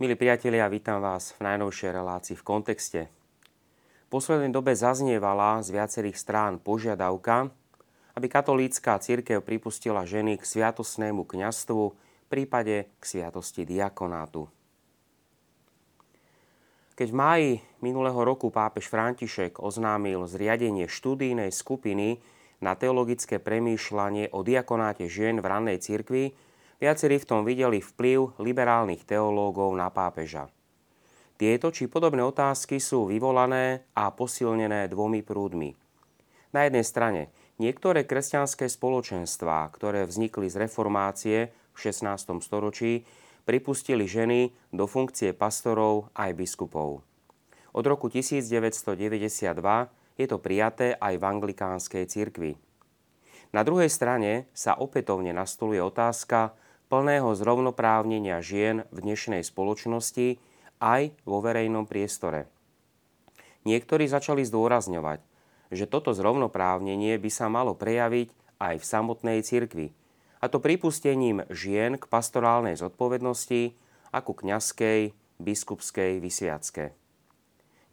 [0.00, 3.00] Milí priatelia, vítam vás v najnovšej relácii v kontexte.
[3.04, 7.52] V poslednej dobe zaznievala z viacerých strán požiadavka,
[8.16, 14.48] aby katolícka církev pripustila ženy k sviatosnému kňastvu, v prípade k sviatosti diakonátu.
[16.96, 17.50] Keď v máji
[17.84, 22.24] minulého roku pápež František oznámil zriadenie študijnej skupiny
[22.64, 26.32] na teologické premýšľanie o diakonáte žien v rannej cirkvi,
[26.80, 30.48] Viacerí v tom videli vplyv liberálnych teológov na pápeža.
[31.36, 35.76] Tieto či podobné otázky sú vyvolané a posilnené dvomi prúdmi.
[36.56, 37.22] Na jednej strane
[37.60, 42.40] niektoré kresťanské spoločenstvá, ktoré vznikli z reformácie v 16.
[42.40, 43.04] storočí,
[43.44, 47.04] pripustili ženy do funkcie pastorov aj biskupov.
[47.76, 49.20] Od roku 1992
[50.16, 52.52] je to prijaté aj v anglikánskej cirkvi.
[53.50, 56.54] Na druhej strane sa opätovne nastoluje otázka,
[56.90, 60.42] plného zrovnoprávnenia žien v dnešnej spoločnosti
[60.82, 62.50] aj vo verejnom priestore.
[63.62, 65.22] Niektorí začali zdôrazňovať,
[65.70, 69.94] že toto zrovnoprávnenie by sa malo prejaviť aj v samotnej cirkvi,
[70.42, 73.76] a to pripustením žien k pastorálnej zodpovednosti
[74.10, 76.96] ako kňazskej, biskupskej, vysviacké.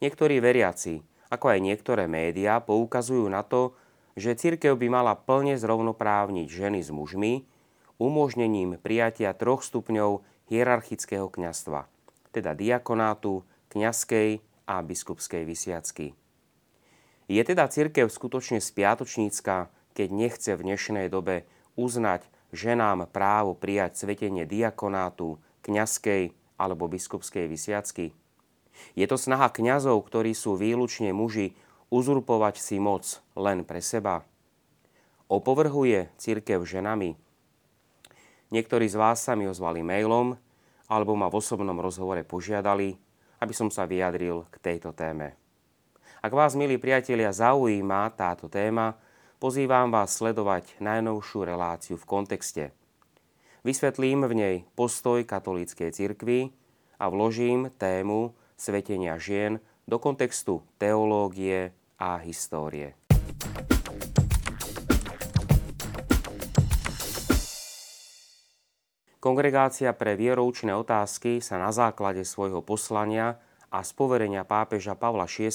[0.02, 3.78] Niektorí veriaci, ako aj niektoré médiá, poukazujú na to,
[4.18, 7.46] že cirkev by mala plne zrovnoprávniť ženy s mužmi,
[7.98, 11.90] umožnením prijatia troch stupňov hierarchického kňastva,
[12.32, 16.16] teda diakonátu, kňazskej a biskupskej vysiacky.
[17.28, 21.44] Je teda cirkev skutočne spiatočnícka, keď nechce v dnešnej dobe
[21.76, 22.24] uznať
[22.56, 28.16] ženám právo prijať svetenie diakonátu, kňazskej alebo biskupskej vysiacky?
[28.96, 31.52] Je to snaha kňazov, ktorí sú výlučne muži,
[31.92, 34.24] uzurpovať si moc len pre seba?
[35.28, 37.20] Opovrhuje cirkev ženami,
[38.48, 40.32] Niektorí z vás sa mi ozvali mailom
[40.88, 42.96] alebo ma v osobnom rozhovore požiadali,
[43.44, 45.36] aby som sa vyjadril k tejto téme.
[46.18, 48.98] Ak vás, milí priatelia, zaujíma táto téma,
[49.38, 52.64] pozývam vás sledovať najnovšiu reláciu v kontexte.
[53.62, 56.50] Vysvetlím v nej postoj katolíckej cirkvi
[56.98, 61.70] a vložím tému svetenia žien do kontextu teológie
[62.00, 63.07] a histórie.
[69.18, 73.90] Kongregácia pre vieroučné otázky sa na základe svojho poslania a z
[74.46, 75.50] pápeža Pavla VI.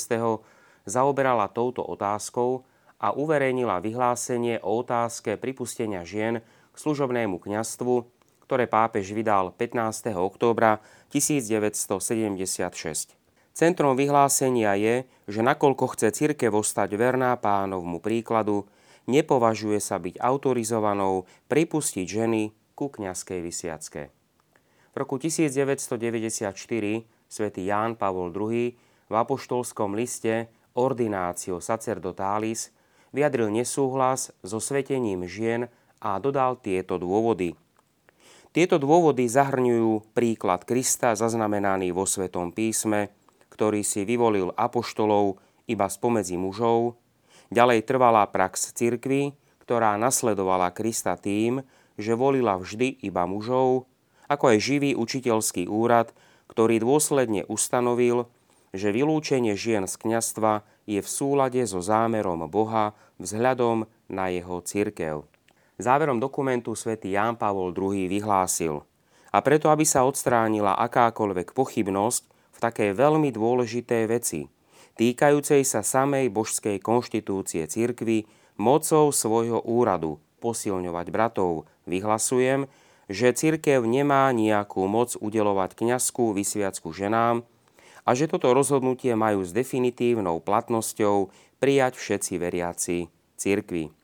[0.84, 2.68] zaoberala touto otázkou
[3.00, 8.04] a uverejnila vyhlásenie o otázke pripustenia žien k služobnému kňastvu,
[8.44, 10.12] ktoré pápež vydal 15.
[10.12, 13.16] októbra 1976.
[13.56, 18.68] Centrom vyhlásenia je, že nakoľko chce cirkev ostať verná pánovmu príkladu,
[19.08, 24.10] nepovažuje sa byť autorizovanou pripustiť ženy ku kňazskej vysiacke.
[24.94, 26.54] V roku 1994
[27.26, 28.78] svätý Ján Pavol II
[29.10, 32.74] v apoštolskom liste Ordinatio sacerdotalis
[33.14, 35.70] vyjadril nesúhlas so svetením žien
[36.02, 37.54] a dodal tieto dôvody.
[38.54, 43.10] Tieto dôvody zahrňujú príklad Krista zaznamenaný vo Svetom písme,
[43.50, 47.02] ktorý si vyvolil apoštolov iba spomedzi mužov,
[47.50, 49.34] ďalej trvalá prax cirkvy,
[49.66, 51.66] ktorá nasledovala Krista tým,
[52.00, 53.86] že volila vždy iba mužov,
[54.32, 56.16] ako aj živý učiteľský úrad,
[56.50, 58.30] ktorý dôsledne ustanovil,
[58.74, 65.30] že vylúčenie žien z kňastva je v súlade so zámerom Boha vzhľadom na jeho cirkev.
[65.78, 68.86] Záverom dokumentu svätý Ján Pavol II vyhlásil
[69.34, 74.46] a preto, aby sa odstránila akákoľvek pochybnosť v takej veľmi dôležitej veci,
[74.94, 78.30] týkajúcej sa samej božskej konštitúcie cirkvy,
[78.62, 82.68] mocou svojho úradu, posilňovať bratov, vyhlasujem,
[83.08, 87.48] že cirkev nemá nejakú moc udelovať kňazskú vysviacku ženám
[88.04, 91.32] a že toto rozhodnutie majú s definitívnou platnosťou
[91.64, 92.98] prijať všetci veriaci
[93.40, 93.96] cirkvi.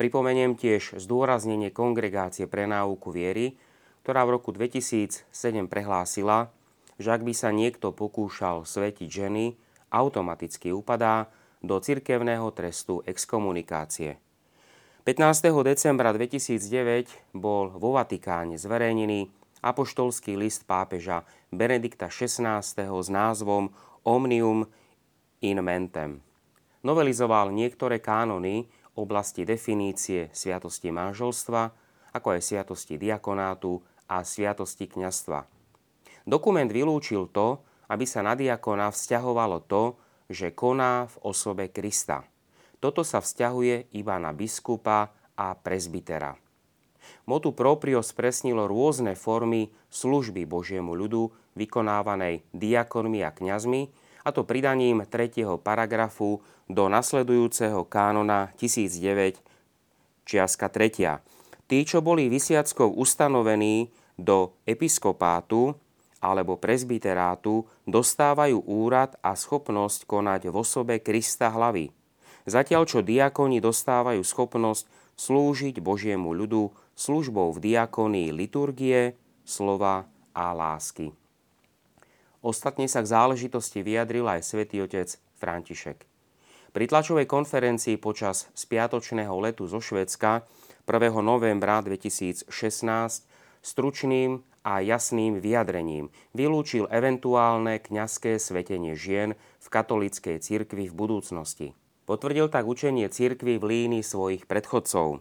[0.00, 3.58] Pripomeniem tiež zdôraznenie Kongregácie pre náuku viery,
[4.06, 5.28] ktorá v roku 2007
[5.68, 6.48] prehlásila,
[6.96, 9.58] že ak by sa niekto pokúšal svetiť ženy,
[9.90, 11.28] automaticky upadá
[11.60, 14.22] do cirkevného trestu exkomunikácie.
[15.08, 15.64] 15.
[15.64, 19.32] decembra 2009 bol vo Vatikáne zverejnený
[19.64, 22.60] apoštolský list pápeža Benedikta XVI.
[22.60, 23.72] s názvom
[24.04, 24.68] Omnium
[25.40, 26.20] in Mentem.
[26.84, 28.68] Novelizoval niektoré kánony
[29.00, 31.72] oblasti definície sviatosti manželstva,
[32.12, 33.80] ako aj sviatosti diakonátu
[34.12, 35.40] a sviatosti kňastva.
[36.28, 39.96] Dokument vylúčil to, aby sa na diakona vzťahovalo to,
[40.28, 42.28] že koná v osobe Krista–
[42.78, 46.34] toto sa vzťahuje iba na biskupa a prezbitera.
[47.24, 53.82] Motu proprio spresnilo rôzne formy služby Božiemu ľudu vykonávanej diakonmi a kňazmi,
[54.26, 55.46] a to pridaním 3.
[55.64, 59.40] paragrafu do nasledujúceho kánona 1009
[60.28, 61.24] čiaska 3.
[61.68, 63.88] Tí, čo boli vysiackou ustanovení
[64.20, 65.72] do episkopátu
[66.20, 71.97] alebo prezbiterátu, dostávajú úrad a schopnosť konať v osobe Krista hlavy.
[72.48, 74.88] Zatiaľ, čo diakoni dostávajú schopnosť
[75.20, 79.12] slúžiť Božiemu ľudu službou v diakonii liturgie,
[79.44, 81.12] slova a lásky.
[82.40, 86.08] Ostatne sa k záležitosti vyjadril aj svätý otec František.
[86.72, 90.48] Pri tlačovej konferencii počas spiatočného letu zo Švedska
[90.88, 91.20] 1.
[91.20, 92.48] novembra 2016
[93.60, 101.68] stručným a jasným vyjadrením vylúčil eventuálne kňazské svetenie žien v katolíckej cirkvi v budúcnosti.
[102.08, 105.20] Potvrdil tak učenie cirkvy v línii svojich predchodcov.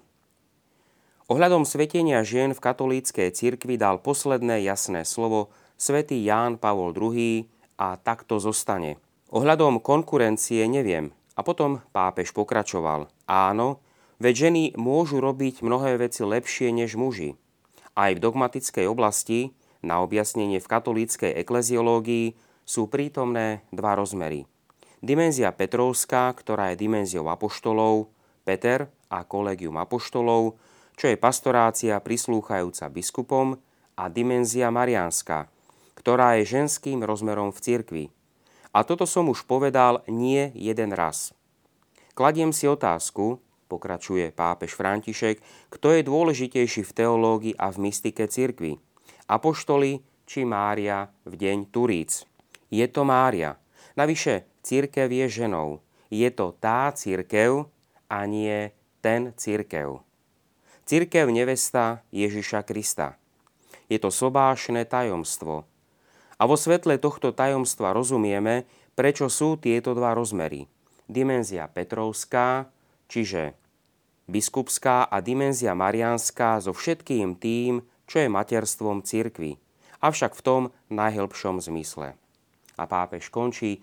[1.28, 7.44] Ohľadom svetenia žien v katolíckej cirkvi dal posledné jasné slovo svätý Ján Pavol II
[7.76, 9.04] a takto zostane.
[9.36, 13.12] Ohľadom konkurencie neviem, a potom pápež pokračoval.
[13.28, 13.84] Áno,
[14.24, 17.36] veď ženy môžu robiť mnohé veci lepšie než muži.
[18.00, 19.52] Aj v dogmatickej oblasti,
[19.84, 24.48] na objasnenie v katolíckej ekleziológii, sú prítomné dva rozmery.
[24.98, 28.10] Dimenzia Petrovská, ktorá je dimenziou apoštolov,
[28.42, 30.58] Peter a kolegium apoštolov,
[30.98, 33.62] čo je pastorácia prislúchajúca biskupom,
[33.98, 35.50] a dimenzia Mariánska,
[35.98, 38.06] ktorá je ženským rozmerom v cirkvi,
[38.78, 41.34] a toto som už povedal nie jeden raz.
[42.14, 45.42] Kladiem si otázku, pokračuje pápež František,
[45.74, 48.78] kto je dôležitejší v teológii a v mystike cirkvi.
[49.26, 52.22] Apoštoli či Mária v deň Turíc.
[52.70, 53.58] Je to Mária.
[53.98, 55.80] Navyše, církev je ženou.
[56.12, 57.72] Je to tá církev
[58.12, 60.04] a nie ten církev.
[60.84, 63.16] Církev nevesta Ježiša Krista.
[63.88, 65.64] Je to sobášne tajomstvo,
[66.38, 70.70] a vo svetle tohto tajomstva rozumieme, prečo sú tieto dva rozmery.
[71.10, 72.70] Dimenzia Petrovská,
[73.10, 73.58] čiže
[74.30, 79.58] biskupská a dimenzia marianská so všetkým tým, čo je materstvom cirkvy,
[79.98, 80.62] avšak v tom
[80.94, 82.14] najhlbšom zmysle.
[82.78, 83.82] A pápež končí,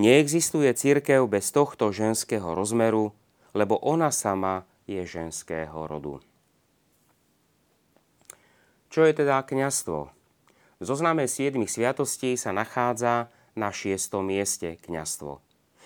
[0.00, 3.12] neexistuje cirkev bez tohto ženského rozmeru,
[3.52, 6.24] lebo ona sama je ženského rodu.
[8.88, 10.10] Čo je teda kňastvo?
[10.80, 15.44] V zozname siedmých sviatostí sa nachádza na šiestom mieste kňastvo.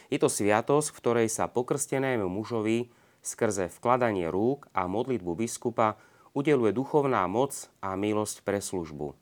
[0.09, 2.95] Je to sviatosť, v ktorej sa pokrstenému mužovi
[3.25, 5.99] skrze vkladanie rúk a modlitbu biskupa
[6.37, 9.17] udeluje duchovná moc a milosť pre službu.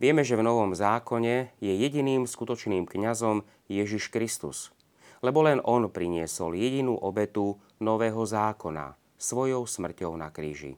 [0.00, 4.74] Vieme, že v Novom zákone je jediným skutočným kňazom Ježiš Kristus,
[5.22, 10.74] lebo len on priniesol jedinú obetu nového zákona svojou smrťou na kríži.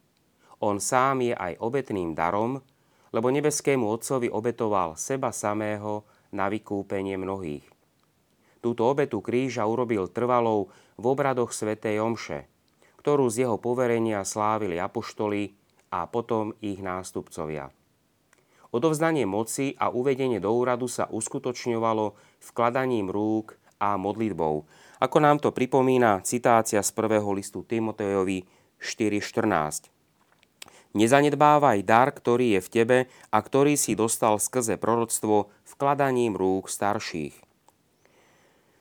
[0.60, 2.60] On sám je aj obetným darom,
[3.10, 7.66] lebo nebeskému Otcovi obetoval seba samého na vykúpenie mnohých.
[8.62, 12.46] Túto obetu kríža urobil trvalou v obradoch svätej Omše,
[13.02, 15.50] ktorú z jeho poverenia slávili apoštoli
[15.90, 17.74] a potom ich nástupcovia.
[18.72, 24.64] Odovzdanie moci a uvedenie do úradu sa uskutočňovalo vkladaním rúk a modlitbou,
[24.96, 28.48] ako nám to pripomína citácia z prvého listu Timotejovi
[28.80, 29.92] 4.14.
[30.96, 32.98] Nezanedbávaj dar, ktorý je v tebe
[33.28, 37.36] a ktorý si dostal skrze proroctvo vkladaním rúk starších.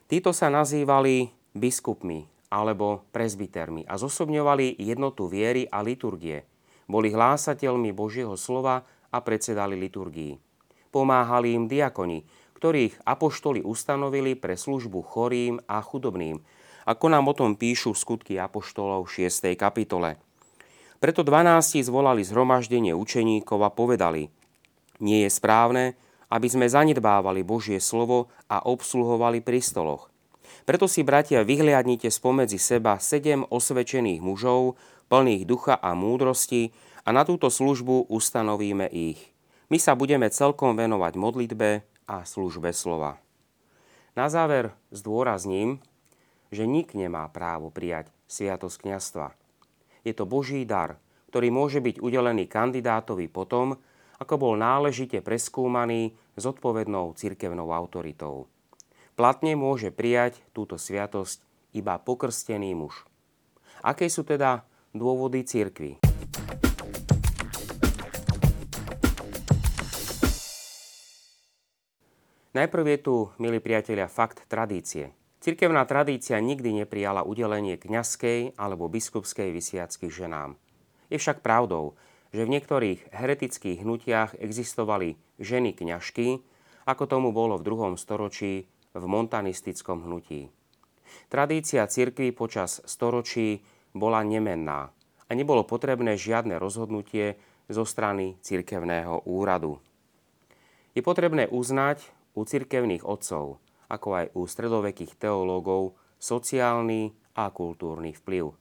[0.08, 6.44] Títo sa nazývali biskupmi alebo prezbitermi a zosobňovali jednotu viery a liturgie.
[6.88, 10.40] Boli hlásateľmi Božieho slova a predsedali liturgii.
[10.92, 12.24] Pomáhali im diakoni,
[12.58, 16.40] ktorých apoštoli ustanovili pre službu chorým a chudobným,
[16.88, 19.54] ako nám o tom píšu skutky apoštolov v 6.
[19.54, 20.18] kapitole.
[21.02, 24.30] Preto dvanácti zvolali zhromaždenie učeníkov a povedali,
[25.02, 25.98] nie je správne,
[26.30, 30.14] aby sme zanedbávali Božie slovo a obsluhovali pri stoloch.
[30.64, 34.78] Preto si, bratia, vyhliadnite spomedzi seba sedem osvečených mužov,
[35.10, 36.70] plných ducha a múdrosti
[37.02, 39.20] a na túto službu ustanovíme ich.
[39.72, 41.70] My sa budeme celkom venovať modlitbe
[42.06, 43.18] a službe slova.
[44.12, 45.80] Na záver zdôrazním,
[46.52, 49.28] že nik nemá právo prijať sviatosť kniastva.
[50.04, 51.00] Je to Boží dar,
[51.32, 53.80] ktorý môže byť udelený kandidátovi potom,
[54.20, 58.52] ako bol náležite preskúmaný zodpovednou cirkevnou autoritou.
[59.16, 61.40] Platne môže prijať túto sviatosť
[61.72, 63.08] iba pokrstený muž.
[63.80, 66.11] Aké sú teda dôvody cirkvy?
[72.52, 75.16] Najprv je tu, milí priatelia, fakt tradície.
[75.40, 80.60] Cirkevná tradícia nikdy neprijala udelenie kňazskej alebo biskupskej vysiacky ženám.
[81.08, 81.96] Je však pravdou,
[82.36, 86.44] že v niektorých heretických hnutiach existovali ženy kňažky,
[86.84, 90.52] ako tomu bolo v druhom storočí v montanistickom hnutí.
[91.32, 93.64] Tradícia cirkvy počas storočí
[93.96, 94.92] bola nemenná
[95.24, 97.40] a nebolo potrebné žiadne rozhodnutie
[97.72, 99.80] zo strany cirkevného úradu.
[100.92, 103.60] Je potrebné uznať u cirkevných otcov,
[103.92, 108.56] ako aj u stredovekých teológov, sociálny a kultúrny vplyv.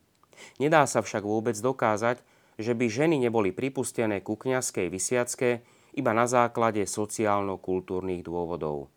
[0.58, 2.24] Nedá sa však vôbec dokázať,
[2.60, 5.64] že by ženy neboli pripustené ku kňazskej vysiacke
[5.96, 8.92] iba na základe sociálno-kultúrnych dôvodov.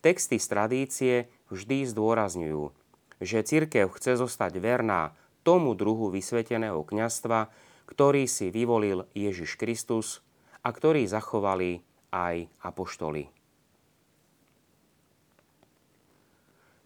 [0.00, 1.14] Texty z tradície
[1.52, 2.72] vždy zdôrazňujú,
[3.20, 5.12] že cirkev chce zostať verná
[5.44, 7.52] tomu druhu vysveteného kňastva,
[7.84, 10.24] ktorý si vyvolil Ježiš Kristus
[10.64, 11.84] a ktorý zachovali
[12.14, 13.39] aj apoštoli.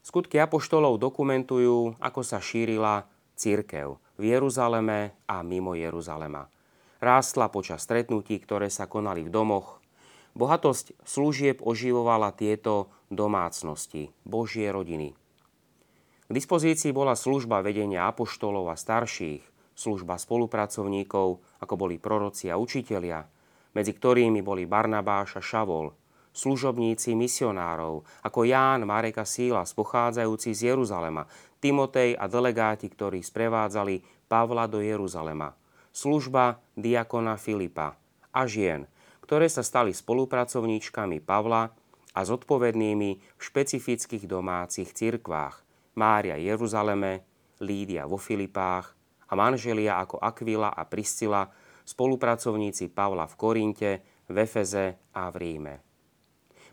[0.04, 3.08] Skutky apoštolov dokumentujú, ako sa šírila
[3.40, 6.44] církev v Jeruzaleme a mimo Jeruzalema.
[7.00, 9.80] Rástla počas stretnutí, ktoré sa konali v domoch.
[10.36, 15.16] Bohatosť služieb oživovala tieto domácnosti, Božie rodiny.
[16.28, 19.40] K dispozícii bola služba vedenia apoštolov a starších,
[19.72, 23.24] služba spolupracovníkov, ako boli proroci a učitelia,
[23.72, 25.96] medzi ktorými boli Barnabáš a Šavol,
[26.34, 31.30] služobníci misionárov, ako Ján, Marek a Sílas, pochádzajúci z Jeruzalema,
[31.62, 35.54] Timotej a delegáti, ktorí sprevádzali Pavla do Jeruzalema,
[35.94, 37.94] služba diakona Filipa
[38.34, 38.90] a žien,
[39.22, 41.70] ktoré sa stali spolupracovníčkami Pavla
[42.12, 45.62] a zodpovednými v špecifických domácich cirkvách.
[45.94, 47.22] Mária Jeruzaleme,
[47.62, 48.98] Lídia vo Filipách
[49.30, 51.46] a manželia ako Aquila a Priscila,
[51.86, 53.92] spolupracovníci Pavla v Korinte,
[54.26, 55.83] v Efeze a v Ríme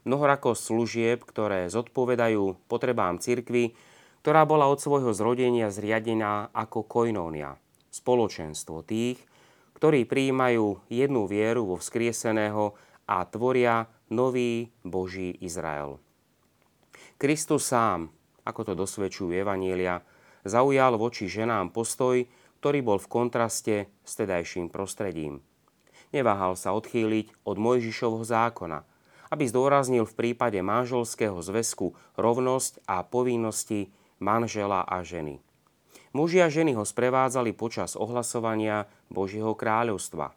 [0.05, 3.77] mnohorakosť služieb, ktoré zodpovedajú potrebám cirkvy,
[4.21, 7.57] ktorá bola od svojho zrodenia zriadená ako koinónia,
[7.89, 9.17] spoločenstvo tých,
[9.77, 12.77] ktorí prijímajú jednu vieru vo vzkrieseného
[13.09, 15.97] a tvoria nový Boží Izrael.
[17.17, 18.13] Kristus sám,
[18.45, 20.01] ako to dosvedčujú Evanielia,
[20.45, 22.25] zaujal voči ženám postoj,
[22.61, 25.41] ktorý bol v kontraste s tedajším prostredím.
[26.13, 28.85] Neváhal sa odchýliť od Mojžišovho zákona–
[29.31, 35.39] aby zdôraznil v prípade manželského zväzku rovnosť a povinnosti manžela a ženy.
[36.11, 40.35] Muži a ženy ho sprevádzali počas ohlasovania Božieho kráľovstva.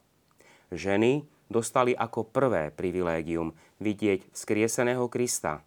[0.70, 5.66] Ženy dostali ako prvé privilégium vidieť skrieseného Krista.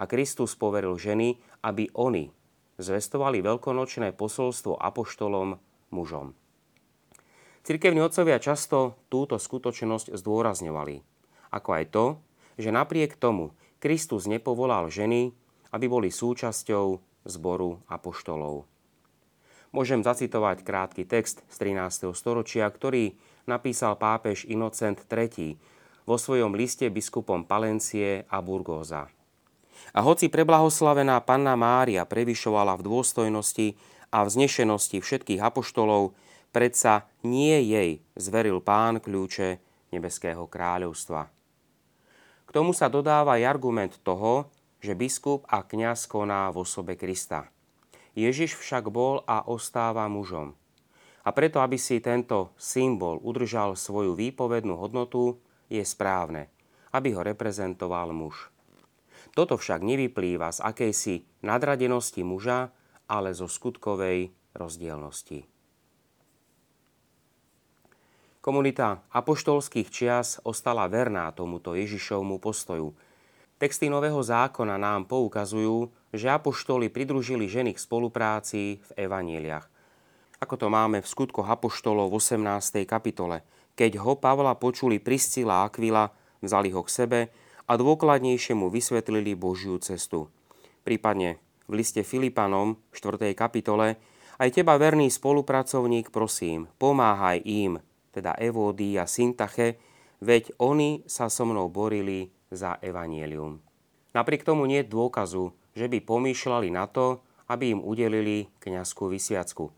[0.00, 1.36] A Kristus poveril ženy,
[1.66, 2.30] aby oni
[2.80, 5.60] zvestovali veľkonočné posolstvo apoštolom
[5.92, 6.32] mužom.
[7.60, 10.96] Cirkevní otcovia často túto skutočnosť zdôrazňovali,
[11.52, 12.04] ako aj to,
[12.60, 15.32] že napriek tomu Kristus nepovolal ženy,
[15.72, 18.68] aby boli súčasťou zboru apoštolov.
[19.70, 22.10] Môžem zacitovať krátky text z 13.
[22.12, 23.14] storočia, ktorý
[23.46, 25.54] napísal pápež Inocent III
[26.04, 29.06] vo svojom liste biskupom Palencie a Burgóza.
[29.94, 33.68] A hoci preblahoslavená panna Mária prevyšovala v dôstojnosti
[34.10, 36.18] a vznešenosti všetkých apoštolov,
[36.50, 39.62] predsa nie jej zveril pán kľúče
[39.94, 41.39] nebeského kráľovstva.
[42.50, 44.50] K tomu sa dodáva aj argument toho,
[44.82, 47.46] že biskup a kňaz koná v osobe Krista.
[48.18, 50.58] Ježiš však bol a ostáva mužom.
[51.22, 55.38] A preto, aby si tento symbol udržal svoju výpovednú hodnotu,
[55.70, 56.50] je správne,
[56.90, 58.50] aby ho reprezentoval muž.
[59.30, 61.14] Toto však nevyplýva z akejsi
[61.46, 62.74] nadradenosti muža,
[63.06, 65.46] ale zo skutkovej rozdielnosti.
[68.40, 72.96] Komunita apoštolských čias ostala verná tomuto Ježišovmu postoju.
[73.60, 79.68] Texty Nového zákona nám poukazujú, že apoštoli pridružili ženy k spolupráci v evaníliach.
[80.40, 82.88] Ako to máme v skutkoch apoštolov v 18.
[82.88, 83.44] kapitole.
[83.76, 86.08] Keď ho Pavla počuli Priscila a Aquila,
[86.40, 87.20] vzali ho k sebe
[87.68, 90.32] a dôkladnejšie mu vysvetlili Božiu cestu.
[90.80, 91.36] Prípadne
[91.68, 93.36] v liste Filipanom v 4.
[93.36, 94.00] kapitole
[94.40, 99.78] aj teba, verný spolupracovník, prosím, pomáhaj im, teda Evódy a Syntache,
[100.20, 103.62] veď oni sa so mnou borili za evanielium.
[104.10, 109.70] Napriek tomu nie je dôkazu, že by pomýšľali na to, aby im udelili kňazskú vysiacku.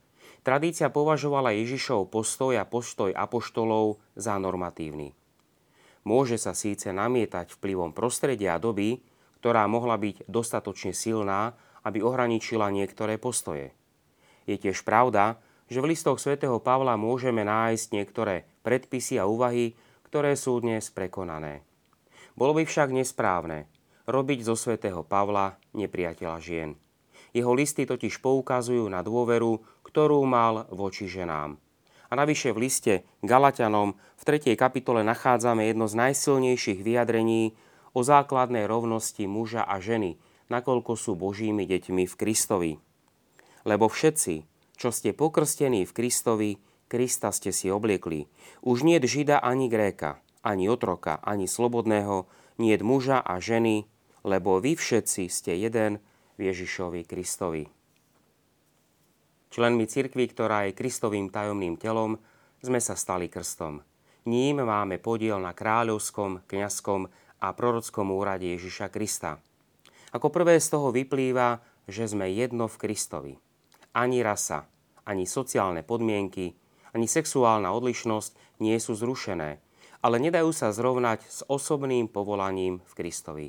[0.42, 5.14] Tradícia považovala Ježišov postoj a postoj apoštolov za normatívny.
[6.02, 8.98] Môže sa síce namietať vplyvom prostredia a doby,
[9.38, 11.54] ktorá mohla byť dostatočne silná,
[11.86, 13.70] aby ohraničila niektoré postoje.
[14.50, 15.38] Je tiež pravda,
[15.70, 19.76] že v listoch svätého Pavla môžeme nájsť niektoré predpisy a úvahy,
[20.08, 21.64] ktoré sú dnes prekonané.
[22.32, 23.68] Bolo by však nesprávne
[24.08, 26.70] robiť zo svätého Pavla nepriateľa žien.
[27.32, 31.56] Jeho listy totiž poukazujú na dôveru, ktorú mal voči ženám.
[32.08, 34.52] A navyše v liste Galatianom v 3.
[34.52, 37.56] kapitole nachádzame jedno z najsilnejších vyjadrení
[37.96, 40.20] o základnej rovnosti muža a ženy,
[40.52, 42.72] nakoľko sú Božími deťmi v Kristovi.
[43.64, 44.51] Lebo všetci,
[44.82, 46.50] čo ste pokrstení v Kristovi,
[46.90, 48.26] Krista ste si obliekli.
[48.66, 52.26] Už nie žida ani gréka, ani otroka, ani slobodného,
[52.58, 53.86] nie muža a ženy,
[54.26, 56.02] lebo vy všetci ste jeden
[56.34, 57.70] v Ježišovi Kristovi.
[59.54, 62.18] Členmi cirkvi, ktorá je Kristovým tajomným telom,
[62.58, 63.86] sme sa stali krstom.
[64.26, 67.06] Ním máme podiel na kráľovskom, kňazskom
[67.38, 69.38] a prorockom úrade Ježiša Krista.
[70.10, 73.34] Ako prvé z toho vyplýva, že sme jedno v Kristovi.
[73.92, 74.71] Ani rasa,
[75.08, 76.54] ani sociálne podmienky,
[76.92, 79.58] ani sexuálna odlišnosť nie sú zrušené,
[80.02, 83.46] ale nedajú sa zrovnať s osobným povolaním v Kristovi.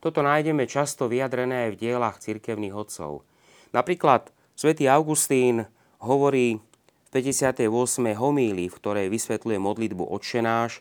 [0.00, 3.24] Toto nájdeme často vyjadrené aj v dielach cirkevných odcov.
[3.72, 5.68] Napríklad Svetý Augustín
[6.00, 7.68] hovorí v 58.
[8.16, 10.80] homílii, v ktorej vysvetľuje modlitbu odšenáš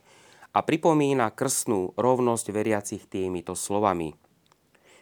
[0.56, 4.16] a pripomína krstnú rovnosť veriacich týmito slovami.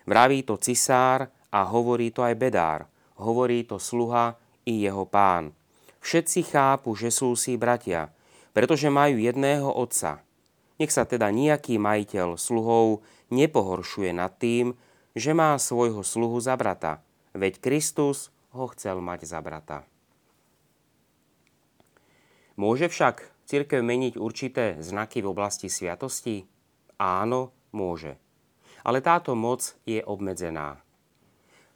[0.10, 2.80] Vraví to cisár a hovorí to aj bedár,
[3.22, 5.56] hovorí to sluha i jeho pán.
[6.04, 8.12] Všetci chápu, že sú si bratia,
[8.52, 10.20] pretože majú jedného otca.
[10.78, 14.76] Nech sa teda nejaký majiteľ sluhov nepohoršuje nad tým,
[15.16, 17.00] že má svojho sluhu za brata,
[17.38, 19.86] veď Kristus ho chcel mať za brata.
[22.54, 26.46] Môže však církev meniť určité znaky v oblasti sviatosti?
[27.02, 28.18] Áno, môže.
[28.86, 30.78] Ale táto moc je obmedzená.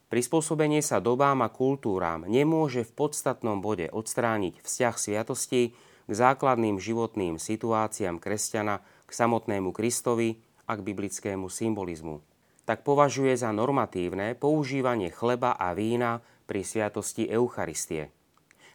[0.08, 5.76] Prispôsobenie sa dobám a kultúram nemôže v podstatnom bode odstrániť vzťah sviatosti
[6.08, 12.24] k základným životným situáciám kresťana, k samotnému Kristovi a k biblickému symbolizmu.
[12.64, 18.08] Tak považuje za normatívne používanie chleba a vína pri sviatosti Eucharistie.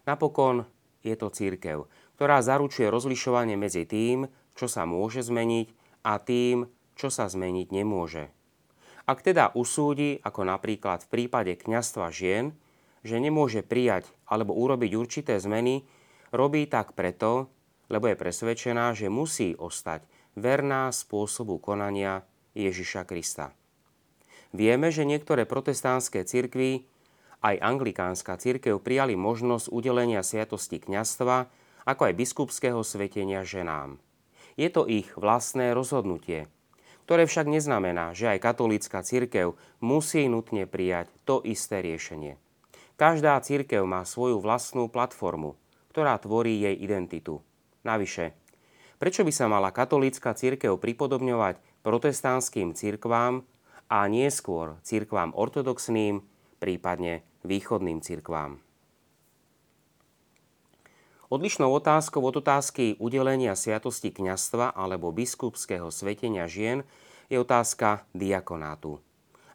[0.05, 0.69] Napokon
[1.01, 1.89] je to církev,
[2.21, 5.73] ktorá zaručuje rozlišovanie medzi tým, čo sa môže zmeniť
[6.05, 8.29] a tým, čo sa zmeniť nemôže.
[9.03, 12.55] Ak teda usúdi, ako napríklad v prípade kňastva žien,
[13.03, 15.83] že nemôže prijať alebo urobiť určité zmeny,
[16.31, 17.51] robí tak preto,
[17.91, 20.07] lebo je presvedčená, že musí ostať
[20.39, 23.53] verná spôsobu konania Ježiša Krista.
[24.53, 26.85] Vieme, že niektoré protestantské cirkvy
[27.43, 31.51] aj anglikánska církev prijali možnosť udelenia sviatosti kňastva,
[31.83, 33.99] ako aj biskupského svetenia ženám.
[34.55, 36.47] Je to ich vlastné rozhodnutie,
[37.05, 42.39] ktoré však neznamená, že aj katolícka církev musí nutne prijať to isté riešenie.
[42.97, 45.59] Každá církev má svoju vlastnú platformu,
[45.91, 47.43] ktorá tvorí jej identitu.
[47.83, 48.33] Navyše,
[49.03, 53.43] prečo by sa mala katolícka církev pripodobňovať protestantským církvám
[53.91, 56.23] a neskôr církvám ortodoxným,
[56.63, 58.63] prípadne východným cirkvám.
[61.33, 66.85] Odlišnou otázkou od otázky udelenia sviatosti kňastva alebo biskupského svetenia žien
[67.33, 69.01] je otázka diakonátu.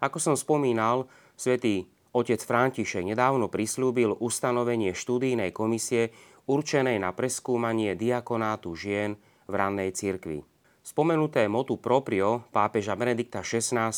[0.02, 1.06] Ako som spomínal,
[1.38, 1.86] svätý
[2.18, 6.10] otec František nedávno prislúbil ustanovenie štúdijnej komisie
[6.50, 9.14] určenej na preskúmanie diakonátu žien
[9.46, 10.42] v rannej cirkvi.
[10.82, 13.94] Spomenuté motu proprio pápeža Benedikta XVI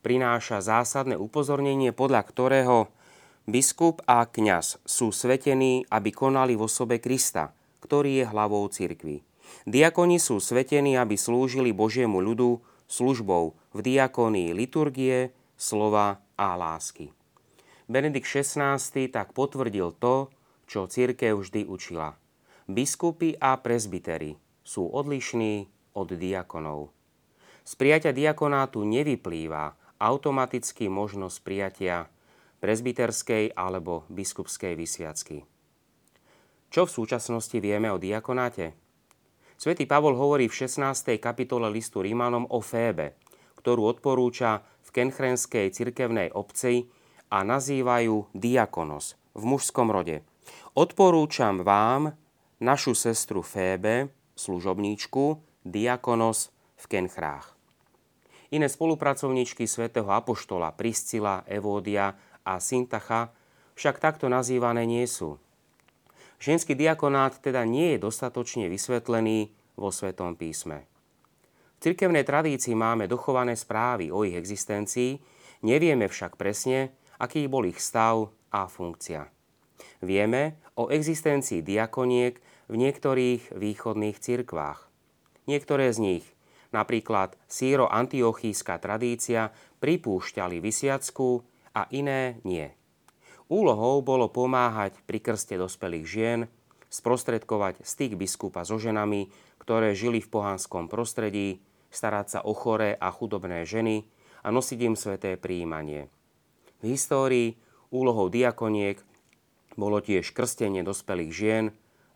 [0.00, 2.88] prináša zásadné upozornenie, podľa ktorého
[3.42, 7.50] Biskup a kňaz sú svetení, aby konali v osobe Krista,
[7.82, 9.26] ktorý je hlavou cirkvi.
[9.66, 17.10] Diakoni sú svetení, aby slúžili Božiemu ľudu službou v diakonii liturgie, slova a lásky.
[17.90, 18.78] Benedikt XVI
[19.10, 20.30] tak potvrdil to,
[20.70, 22.14] čo církev vždy učila.
[22.70, 25.66] Biskupy a prezbitery sú odlišní
[25.98, 26.94] od diakonov.
[27.66, 32.06] Z prijatia diakonátu nevyplýva automaticky možnosť prijatia
[32.62, 35.42] prezbiterskej alebo biskupskej vysviacky.
[36.70, 38.78] Čo v súčasnosti vieme o diakonáte?
[39.58, 41.18] Svetý Pavol hovorí v 16.
[41.18, 43.18] kapitole listu Rímanom o Fébe,
[43.58, 46.86] ktorú odporúča v kenchrenskej cirkevnej obci
[47.34, 50.22] a nazývajú diakonos v mužskom rode.
[50.78, 52.14] Odporúčam vám
[52.62, 57.54] našu sestru Fébe, služobníčku, diakonos v Kenchrách.
[58.52, 63.34] Iné spolupracovníčky svätého Apoštola Priscila, Evódia a Syntacha
[63.74, 65.40] však takto nazývané nie sú.
[66.42, 70.90] Ženský diakonát teda nie je dostatočne vysvetlený vo Svetom písme.
[71.78, 75.18] V cirkevnej tradícii máme dochované správy o ich existencii,
[75.66, 79.30] nevieme však presne, aký bol ich stav a funkcia.
[80.02, 84.90] Vieme o existencii diakoniek v niektorých východných cirkvách.
[85.46, 86.26] Niektoré z nich,
[86.74, 92.72] napríklad síro-antiochíska tradícia, pripúšťali vysiacku a iné nie.
[93.52, 96.40] Úlohou bolo pomáhať pri krste dospelých žien,
[96.92, 101.60] sprostredkovať styk biskupa so ženami, ktoré žili v pohanskom prostredí,
[101.92, 104.08] starať sa o choré a chudobné ženy
[104.40, 106.08] a nosiť im sveté príjmanie.
[106.80, 107.60] V histórii
[107.92, 108.98] úlohou diakoniek
[109.76, 111.64] bolo tiež krstenie dospelých žien,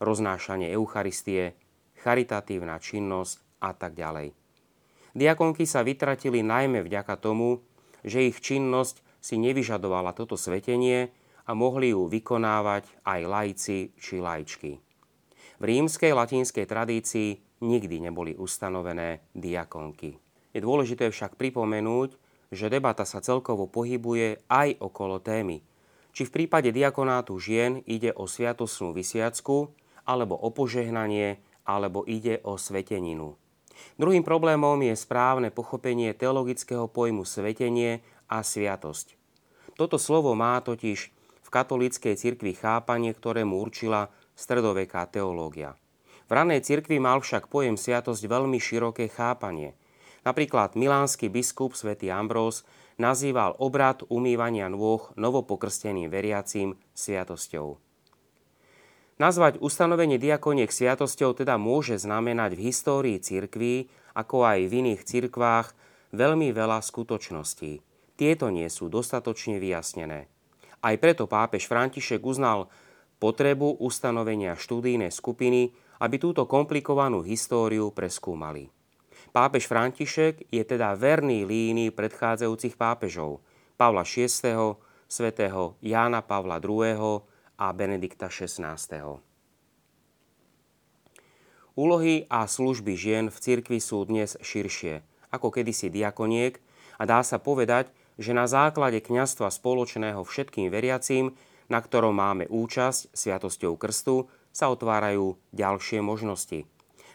[0.03, 1.57] roznášanie Eucharistie,
[2.03, 4.37] charitatívna činnosť a tak ďalej.
[5.17, 7.65] Diakonky sa vytratili najmä vďaka tomu,
[8.05, 11.11] že ich činnosť si nevyžadovala toto svetenie
[11.43, 14.79] a mohli ju vykonávať aj laici či lajčky.
[15.59, 20.15] V rímskej latinskej tradícii nikdy neboli ustanovené diakonky.
[20.55, 22.15] Je dôležité však pripomenúť,
[22.55, 25.67] že debata sa celkovo pohybuje aj okolo témy,
[26.15, 29.75] či v prípade diakonátu žien ide o sviatosnú vysiacku,
[30.07, 33.35] alebo o požehnanie, alebo ide o sveteninu.
[34.01, 39.17] Druhým problémom je správne pochopenie teologického pojmu svetenie a sviatosť.
[39.77, 41.13] Toto slovo má totiž
[41.43, 45.79] v katolíckej cirkvi chápanie, ktoré mu určila stredoveká teológia.
[46.27, 49.79] V ranej cirkvi mal však pojem sviatosť veľmi široké chápanie.
[50.27, 52.67] Napríklad milánsky biskup svätý Ambrós
[52.99, 57.79] nazýval obrad umývania nôh novopokrsteným veriacím sviatosťou.
[59.17, 65.73] Nazvať ustanovenie diakoniek sviatosťou teda môže znamenať v histórii cirkví, ako aj v iných cirkvách,
[66.13, 67.81] veľmi veľa skutočností.
[68.17, 70.27] Tieto nie sú dostatočne vyjasnené.
[70.81, 72.73] Aj preto pápež František uznal
[73.21, 78.69] potrebu ustanovenia štúdijnej skupiny, aby túto komplikovanú históriu preskúmali.
[79.33, 83.45] Pápež František je teda verný línii predchádzajúcich pápežov
[83.77, 84.33] Pavla VI,
[85.09, 87.21] svätého Jána Pavla II,
[87.57, 88.77] a Benedikta XVI.
[91.77, 96.57] Úlohy a služby žien v cirkvi sú dnes širšie, ako kedysi diakoniek
[96.97, 101.37] a dá sa povedať, že na základe kňastva spoločného všetkým veriacím,
[101.69, 106.65] na ktorom máme účasť sviatosťou krstu, sa otvárajú ďalšie možnosti.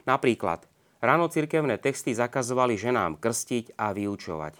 [0.05, 0.69] Napríklad,
[1.01, 4.53] ráno cirkevné texty zakazovali ženám krstiť a vyučovať.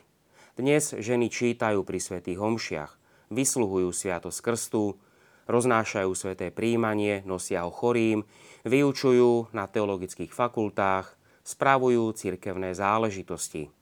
[0.58, 2.92] Dnes ženy čítajú pri svätých homšiach,
[3.30, 4.98] vysluhujú sviatosť krstu,
[5.46, 8.26] roznášajú sveté príjmanie, nosia ho chorým,
[8.66, 13.74] vyučujú na teologických fakultách, spravujú cirkevné záležitosti.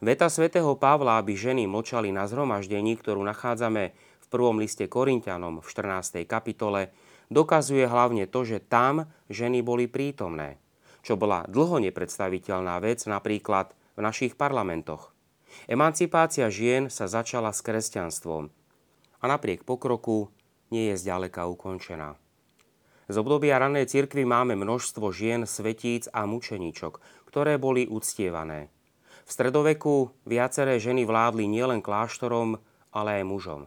[0.00, 5.68] Veta svätého Pavla, aby ženy močali na zhromaždení, ktorú nachádzame v prvom liste Korintianom v
[5.68, 6.24] 14.
[6.24, 6.88] kapitole,
[7.28, 10.56] dokazuje hlavne to, že tam ženy boli prítomné,
[11.04, 15.12] čo bola dlho nepredstaviteľná vec napríklad v našich parlamentoch.
[15.68, 18.48] Emancipácia žien sa začala s kresťanstvom
[19.20, 20.32] a napriek pokroku
[20.72, 22.16] nie je zďaleka ukončená.
[23.12, 28.72] Z obdobia ranej cirkvy máme množstvo žien, svetíc a mučeníčok, ktoré boli uctievané.
[29.24, 32.58] V stredoveku viaceré ženy vládli nielen kláštorom,
[32.90, 33.62] ale aj mužom.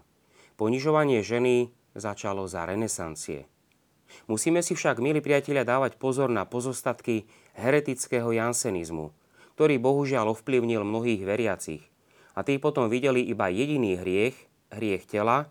[0.60, 3.50] Ponižovanie ženy začalo za renesancie.
[4.30, 7.26] Musíme si však, milí priatelia, dávať pozor na pozostatky
[7.58, 9.10] heretického jansenizmu,
[9.58, 11.84] ktorý bohužiaľ ovplyvnil mnohých veriacich.
[12.38, 14.38] A tí potom videli iba jediný hriech,
[14.74, 15.50] hriech tela,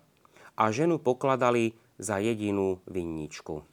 [0.53, 3.72] a ženu pokladali za jedinú vinničku.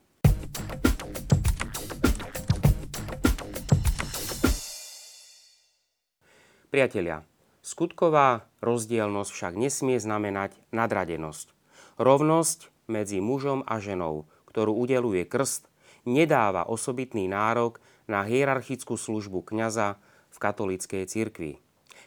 [6.71, 7.27] Priatelia,
[7.67, 11.51] skutková rozdielnosť však nesmie znamenať nadradenosť.
[11.99, 15.67] Rovnosť medzi mužom a ženou, ktorú udeluje krst,
[16.07, 19.99] nedáva osobitný nárok na hierarchickú službu kňaza
[20.31, 21.59] v katolíckej cirkvi.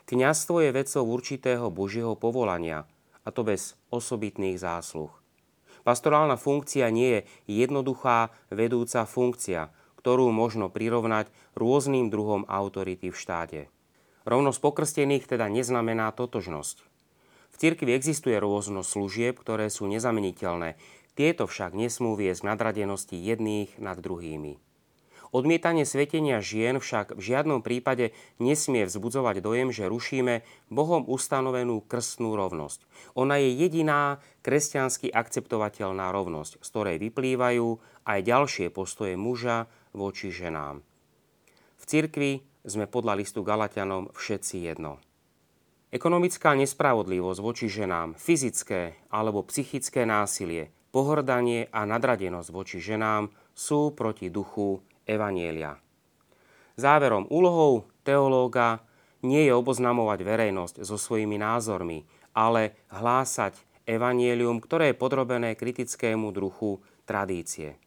[0.07, 2.87] Kňazstvo je vecou určitého božieho povolania,
[3.27, 5.11] a to bez osobitných zásluh.
[5.83, 7.21] Pastorálna funkcia nie je
[7.67, 13.72] jednoduchá vedúca funkcia, ktorú možno prirovnať rôznym druhom autority v štáte.
[14.23, 16.83] Rovnosť pokrstených teda neznamená totožnosť.
[17.53, 20.79] V cirkvi existuje rôznosť služieb, ktoré sú nezameniteľné.
[21.13, 24.57] Tieto však nesmú viesť k nadradenosti jedných nad druhými.
[25.33, 32.37] Odmietanie svetenia žien však v žiadnom prípade nesmie vzbudzovať dojem, že rušíme Bohom ustanovenú krstnú
[32.37, 32.85] rovnosť.
[33.17, 37.67] Ona je jediná kresťansky akceptovateľná rovnosť, z ktorej vyplývajú
[38.05, 40.85] aj ďalšie postoje muža voči ženám.
[41.81, 44.99] V cirkvi sme podľa listu Galatianom všetci jedno.
[45.93, 54.33] Ekonomická nespravodlivosť voči ženám, fyzické alebo psychické násilie, pohrdanie a nadradenosť voči ženám sú proti
[54.33, 55.77] duchu Evanielia.
[56.73, 58.81] Záverom, úlohou teológa
[59.21, 63.53] nie je oboznamovať verejnosť so svojimi názormi, ale hlásať
[63.85, 67.77] evanielium, ktoré je podrobené kritickému druhu tradície.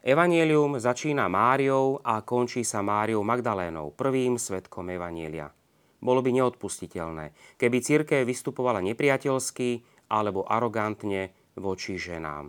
[0.00, 5.52] Evanielium začína Máriou a končí sa Máriou Magdalénou, prvým svetkom Evanielia.
[6.00, 12.48] Bolo by neodpustiteľné, keby církev vystupovala nepriateľsky alebo arogantne voči ženám.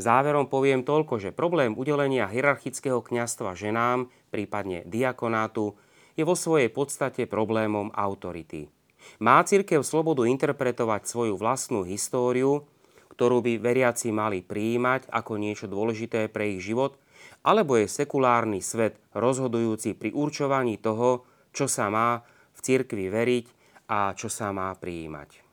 [0.00, 5.76] Záverom poviem toľko, že problém udelenia hierarchického kňastva ženám, prípadne diakonátu,
[6.16, 8.72] je vo svojej podstate problémom autority.
[9.20, 12.64] Má církev slobodu interpretovať svoju vlastnú históriu,
[13.12, 16.96] ktorú by veriaci mali prijímať ako niečo dôležité pre ich život,
[17.44, 22.24] alebo je sekulárny svet rozhodujúci pri určovaní toho, čo sa má
[22.56, 23.46] v cirkvi veriť
[23.92, 25.44] a čo sa má prijímať.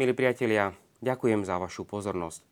[0.00, 2.42] Milí priatelia, ďakujem za vašu pozornosť.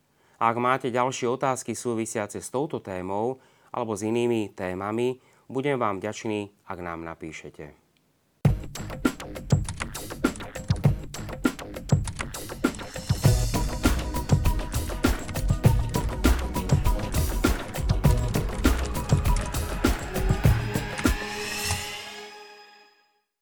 [0.41, 3.43] Ak máte ďalšie otázky súvisiace s touto témou
[3.75, 5.19] alebo s inými témami,
[5.51, 7.90] budem vám ďačný, ak nám napíšete.